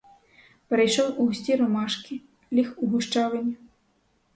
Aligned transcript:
Перейшов 0.67 1.19
у 1.21 1.25
густі 1.27 1.55
ромашки, 1.61 2.21
ліг 2.51 2.73
у 2.77 2.87
гущавині. 2.87 3.57